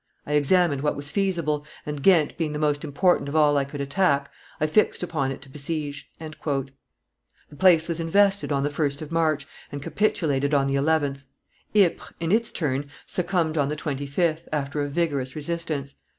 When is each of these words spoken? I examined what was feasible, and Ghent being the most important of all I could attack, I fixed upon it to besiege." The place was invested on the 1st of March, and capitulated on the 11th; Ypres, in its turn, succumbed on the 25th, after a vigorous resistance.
I 0.25 0.33
examined 0.33 0.81
what 0.81 0.95
was 0.95 1.11
feasible, 1.11 1.63
and 1.85 2.01
Ghent 2.01 2.35
being 2.35 2.53
the 2.53 2.57
most 2.57 2.83
important 2.83 3.29
of 3.29 3.35
all 3.35 3.55
I 3.55 3.65
could 3.65 3.81
attack, 3.81 4.31
I 4.59 4.65
fixed 4.65 5.03
upon 5.03 5.29
it 5.31 5.43
to 5.43 5.49
besiege." 5.49 6.09
The 6.19 6.65
place 7.55 7.87
was 7.87 7.99
invested 7.99 8.51
on 8.51 8.63
the 8.63 8.71
1st 8.71 9.03
of 9.03 9.11
March, 9.11 9.45
and 9.71 9.79
capitulated 9.79 10.55
on 10.55 10.65
the 10.65 10.73
11th; 10.73 11.25
Ypres, 11.75 12.15
in 12.19 12.31
its 12.31 12.51
turn, 12.51 12.89
succumbed 13.05 13.59
on 13.59 13.67
the 13.69 13.75
25th, 13.75 14.47
after 14.51 14.81
a 14.81 14.89
vigorous 14.89 15.35
resistance. 15.35 15.93